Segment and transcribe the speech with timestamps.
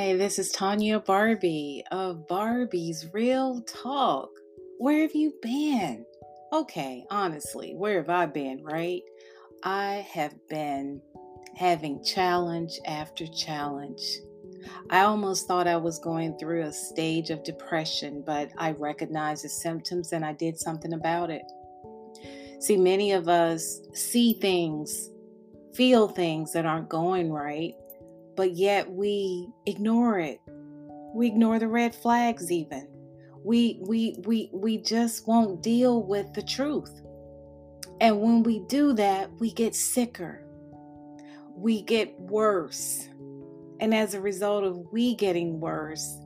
[0.00, 4.30] Hi, this is Tanya Barbie of Barbie's Real Talk.
[4.78, 6.06] Where have you been?
[6.54, 9.02] Okay, honestly, where have I been, right?
[9.62, 11.02] I have been
[11.54, 14.00] having challenge after challenge.
[14.88, 19.50] I almost thought I was going through a stage of depression, but I recognized the
[19.50, 21.44] symptoms and I did something about it.
[22.58, 25.10] See, many of us see things,
[25.74, 27.74] feel things that aren't going right,
[28.36, 30.40] but yet we ignore it.
[31.14, 32.88] We ignore the red flags even.
[33.44, 37.00] We we we we just won't deal with the truth.
[38.00, 40.42] And when we do that, we get sicker.
[41.54, 43.08] We get worse.
[43.80, 46.18] And as a result of we getting worse,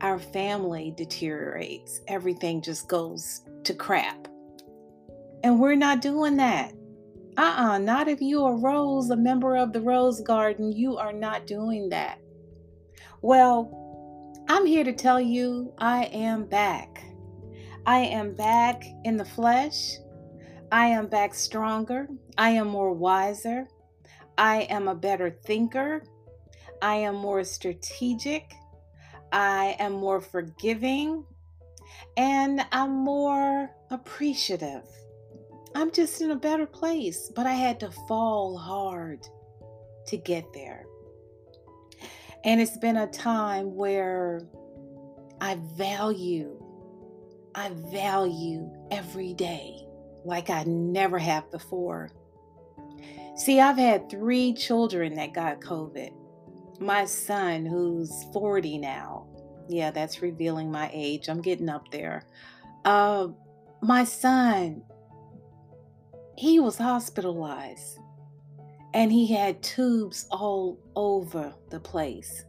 [0.00, 2.00] our family deteriorates.
[2.08, 4.28] Everything just goes to crap.
[5.42, 6.72] And we're not doing that.
[7.36, 10.72] Uh-uh, not if you are a Rose, a member of the Rose Garden.
[10.72, 12.18] You are not doing that.
[13.20, 17.04] Well, I'm here to tell you I am back.
[17.84, 19.96] I am back in the flesh.
[20.72, 22.08] I am back stronger.
[22.38, 23.68] I am more wiser.
[24.38, 26.04] I am a better thinker.
[26.80, 28.54] I am more strategic.
[29.30, 31.24] I am more forgiving.
[32.16, 34.84] And I'm more appreciative.
[35.76, 39.28] I'm just in a better place, but I had to fall hard
[40.06, 40.86] to get there.
[42.44, 44.40] And it's been a time where
[45.38, 46.58] I value,
[47.54, 49.76] I value every day
[50.24, 52.10] like I never have before.
[53.36, 56.10] See, I've had three children that got COVID.
[56.80, 59.26] My son, who's 40 now,
[59.68, 61.28] yeah, that's revealing my age.
[61.28, 62.24] I'm getting up there.
[62.86, 63.28] Uh,
[63.82, 64.82] my son
[66.36, 67.98] he was hospitalized
[68.94, 72.44] and he had tubes all over the place.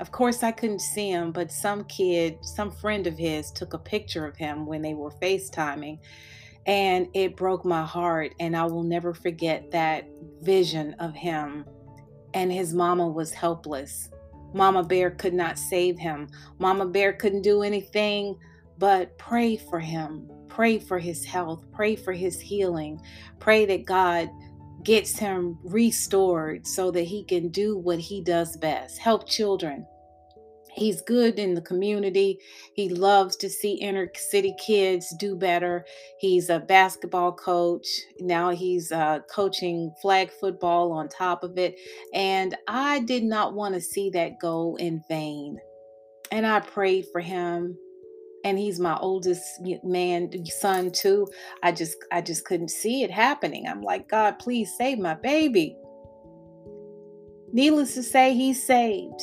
[0.00, 3.78] Of course, I couldn't see him, but some kid, some friend of his, took a
[3.78, 5.98] picture of him when they were FaceTiming,
[6.64, 8.34] and it broke my heart.
[8.40, 10.08] And I will never forget that
[10.40, 11.66] vision of him.
[12.32, 14.08] And his mama was helpless.
[14.54, 16.28] Mama Bear could not save him.
[16.58, 18.38] Mama Bear couldn't do anything
[18.78, 23.00] but pray for him, Pray for his health, pray for his healing,
[23.38, 24.28] pray that God
[24.82, 29.86] gets him restored so that he can do what he does best help children.
[30.72, 32.38] He's good in the community.
[32.74, 35.84] He loves to see inner city kids do better.
[36.18, 37.86] He's a basketball coach.
[38.20, 41.76] Now he's uh, coaching flag football on top of it.
[42.14, 45.58] And I did not want to see that go in vain.
[46.30, 47.76] And I prayed for him
[48.44, 51.26] and he's my oldest man son too
[51.62, 53.66] i just i just couldn't see it happening.
[53.66, 55.76] I'm like god please save my baby.
[57.52, 59.20] Needless to say he's saved.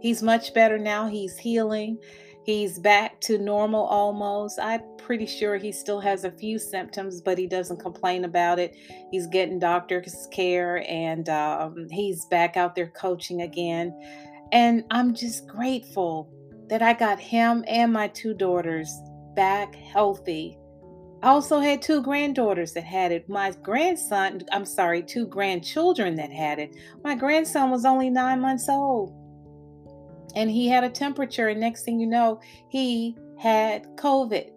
[0.00, 1.08] He's much better now.
[1.08, 1.98] He's healing.
[2.44, 4.60] He's back to normal almost.
[4.60, 8.76] I'm pretty sure he still has a few symptoms but he doesn't complain about it.
[9.10, 13.92] He's getting doctor's care and um, he's back out there coaching again.
[14.52, 16.30] And i'm just grateful
[16.72, 18.98] that I got him and my two daughters
[19.36, 20.56] back healthy.
[21.22, 23.28] I also had two granddaughters that had it.
[23.28, 26.74] My grandson, I'm sorry, two grandchildren that had it.
[27.04, 29.12] My grandson was only nine months old.
[30.34, 32.40] And he had a temperature, and next thing you know,
[32.70, 34.50] he had COVID.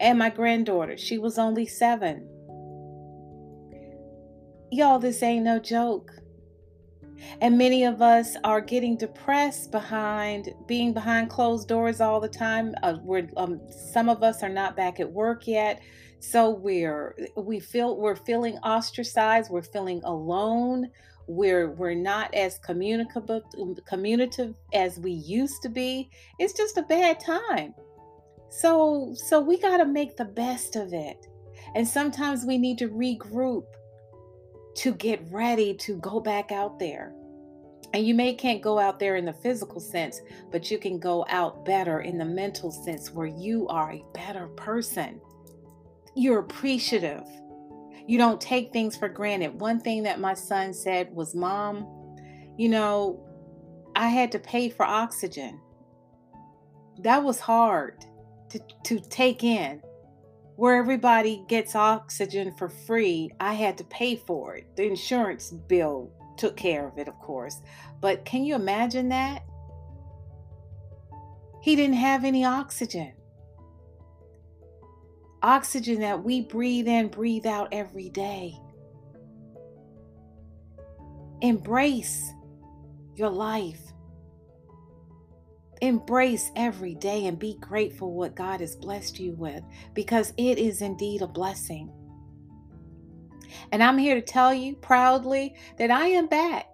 [0.00, 2.26] And my granddaughter, she was only seven.
[4.70, 6.12] Y'all, this ain't no joke.
[7.40, 12.74] And many of us are getting depressed behind being behind closed doors all the time.
[12.82, 13.60] Uh, we're um,
[13.92, 15.80] some of us are not back at work yet,
[16.20, 19.50] so we're we feel we're feeling ostracized.
[19.50, 20.88] We're feeling alone.
[21.26, 23.42] We're we're not as communicative
[23.86, 26.10] communicative as we used to be.
[26.38, 27.74] It's just a bad time.
[28.50, 31.26] So so we got to make the best of it.
[31.74, 33.64] And sometimes we need to regroup
[34.76, 37.14] to get ready to go back out there.
[37.94, 40.20] And you may can't go out there in the physical sense,
[40.50, 44.46] but you can go out better in the mental sense where you are a better
[44.48, 45.20] person.
[46.14, 47.24] You're appreciative.
[48.06, 49.60] You don't take things for granted.
[49.60, 51.86] One thing that my son said was, Mom,
[52.56, 53.22] you know,
[53.94, 55.60] I had to pay for oxygen.
[57.00, 58.04] That was hard
[58.50, 59.82] to, to take in
[60.56, 64.76] where everybody gets oxygen for free, I had to pay for it.
[64.76, 67.62] The insurance bill took care of it, of course.
[68.00, 69.44] But can you imagine that?
[71.62, 73.12] He didn't have any oxygen.
[75.42, 78.54] Oxygen that we breathe in, breathe out every day.
[81.40, 82.32] Embrace
[83.16, 83.91] your life.
[85.82, 89.62] Embrace every day and be grateful what God has blessed you with
[89.94, 91.92] because it is indeed a blessing.
[93.72, 96.66] And I'm here to tell you proudly that I am back.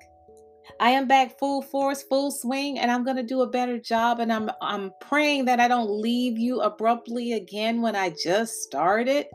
[0.79, 4.21] I am back full force, full swing, and I'm going to do a better job.
[4.21, 9.27] And I'm I'm praying that I don't leave you abruptly again when I just started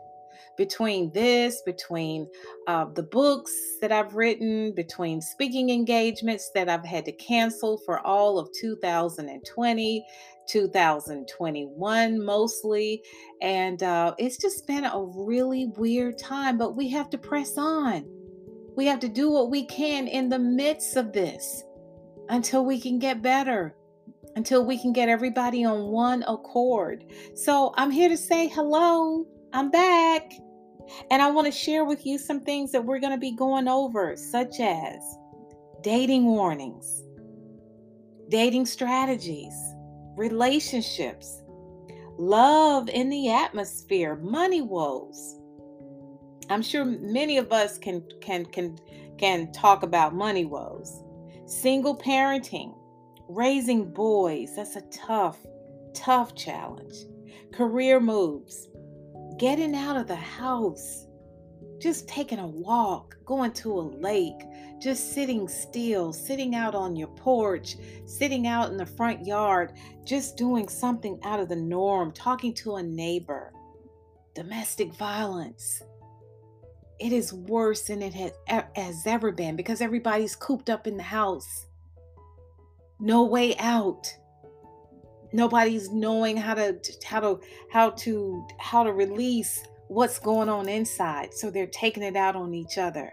[0.56, 2.28] between this, between
[2.66, 8.00] uh, the books that I've written, between speaking engagements that I've had to cancel for
[8.06, 10.06] all of 2020,
[10.48, 13.02] 2021 mostly.
[13.40, 18.04] And uh, it's just been a really weird time, but we have to press on.
[18.76, 21.62] We have to do what we can in the midst of this
[22.28, 23.76] until we can get better,
[24.36, 27.04] until we can get everybody on one accord.
[27.34, 29.26] So I'm here to say hello.
[29.54, 30.32] I'm back.
[31.12, 33.68] And I want to share with you some things that we're going to be going
[33.68, 35.00] over, such as
[35.80, 37.04] dating warnings,
[38.28, 39.54] dating strategies,
[40.16, 41.40] relationships,
[42.18, 45.36] love in the atmosphere, money woes.
[46.50, 48.76] I'm sure many of us can can can
[49.18, 51.00] can talk about money woes.
[51.46, 52.76] Single parenting,
[53.28, 55.38] raising boys, that's a tough
[55.94, 56.96] tough challenge.
[57.52, 58.68] Career moves,
[59.38, 61.06] getting out of the house,
[61.80, 64.40] just taking a walk, going to a lake,
[64.80, 67.76] just sitting still, sitting out on your porch,
[68.06, 69.72] sitting out in the front yard,
[70.04, 73.52] just doing something out of the norm, talking to a neighbor.
[74.34, 75.82] Domestic violence.
[76.98, 78.34] It is worse than it
[78.76, 81.66] has, ever been because everybody's cooped up in the house.
[83.00, 84.06] No way out
[85.34, 87.40] nobody's knowing how to how to
[87.70, 92.54] how to how to release what's going on inside so they're taking it out on
[92.54, 93.12] each other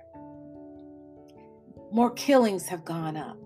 [1.91, 3.37] more killings have gone up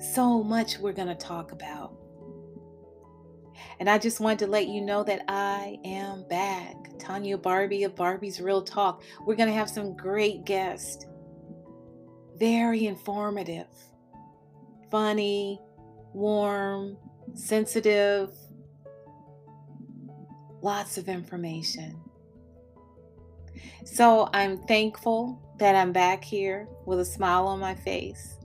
[0.00, 1.94] so much we're going to talk about
[3.80, 6.74] and I just wanted to let you know that I am back.
[6.98, 9.02] Tanya Barbie of Barbie's Real Talk.
[9.24, 11.06] We're going to have some great guests.
[12.36, 13.68] Very informative,
[14.90, 15.60] funny,
[16.18, 16.96] warm,
[17.34, 18.30] sensitive,
[20.60, 22.00] lots of information.
[23.84, 28.36] So I'm thankful that I'm back here with a smile on my face.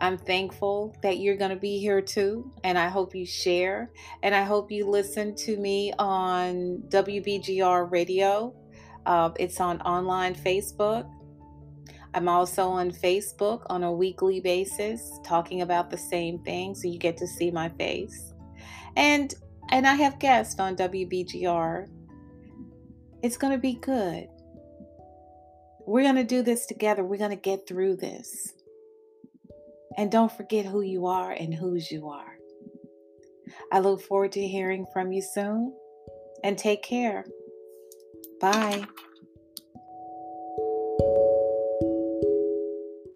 [0.00, 3.90] I'm thankful that you're going to be here too, and I hope you share.
[4.22, 8.54] And I hope you listen to me on WBGR Radio.
[9.06, 11.10] Uh, it's on online Facebook.
[12.16, 16.98] I'm also on Facebook on a weekly basis talking about the same thing so you
[16.98, 18.32] get to see my face.
[18.96, 19.34] And
[19.70, 21.88] and I have guests on WBGR.
[23.22, 24.28] It's going to be good.
[25.86, 27.04] We're going to do this together.
[27.04, 28.54] We're going to get through this.
[29.98, 32.38] And don't forget who you are and whose you are.
[33.70, 35.74] I look forward to hearing from you soon
[36.42, 37.26] and take care.
[38.40, 38.86] Bye.